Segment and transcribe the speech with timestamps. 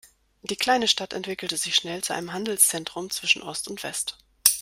[0.41, 4.17] Die kleine Stadt entwickelte sich schnell zu einem Handelszentrum zwischen Ost und West.